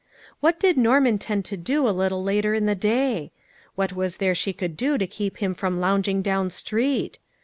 [0.39, 3.31] What did Norm intend to do a little later in the day?
[3.75, 7.19] What was there she could do to keep him from loung ing down street